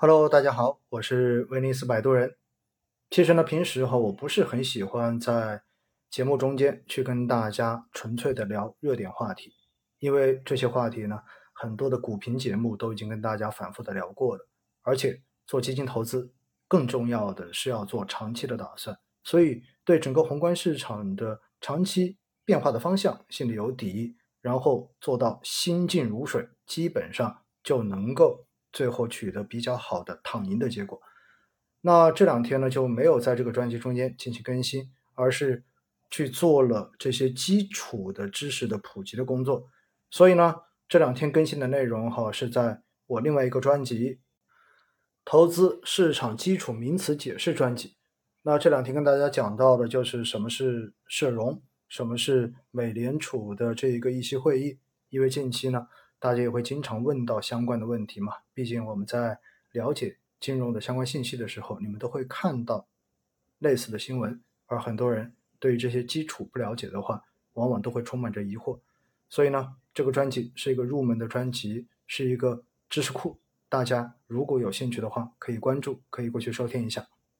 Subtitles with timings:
[0.00, 2.36] Hello，大家好，我是威尼斯摆渡人。
[3.10, 5.64] 其实呢，平时哈我不是很喜欢在
[6.08, 9.52] 节目中间去跟大家纯粹的聊热点话题，
[9.98, 11.18] 因为这些话题呢，
[11.52, 14.48] 很多的股评节目都已经跟大家反复的聊过了。
[14.82, 16.32] 而且做基金投资，
[16.68, 28.44] 更重要的是要做长期的打算，所以对整个宏观市场的长期变化的方向心里有底，然后做到心静如水，基本上就能够。
[28.78, 31.00] 最后取得比较好的躺赢的结果。
[31.80, 35.64] 那这两天呢就没有在这个专辑中间进行更新，而是
[36.12, 39.68] 去做了这些基础的知识的普及的工作。
[40.12, 40.54] 所以呢，
[40.88, 44.10] 这两天更新的内容哈是在我另外一个专辑
[45.24, 47.96] 《投资市场基础名词解释》专辑。
[48.42, 55.88] 那这两天跟大家讲到的就是什么是社融，什么是美联储的这一个议息会议，因为近期呢。
[56.18, 58.32] 大家也会经常问到相关的问题嘛？
[58.52, 59.38] 毕竟我们在
[59.72, 62.86] 了解金融的相关信息的时候，你们都会看到
[63.58, 64.40] 类似的新闻。
[64.66, 68.78] 而很多人对于这些基础不了解的话，往往都会充满着疑惑。
[69.28, 73.38] 所以呢，这个专辑是一个入门的专辑，是一个知识库。
[73.68, 77.06] 大家如果有兴趣的话，可以关注，可以过去收听一下。